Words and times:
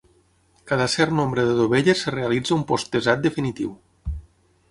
Cada 0.69 0.87
cert 0.93 1.13
nombre 1.17 1.43
de 1.49 1.51
dovelles 1.59 2.01
es 2.11 2.15
realitza 2.17 2.57
un 2.57 2.65
posttesat 2.73 3.23
definitiu. 3.29 3.77